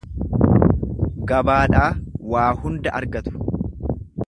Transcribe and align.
Gabaadhaa 1.31 1.91
waa 2.33 2.47
hunda 2.63 2.95
argatu. 3.03 3.37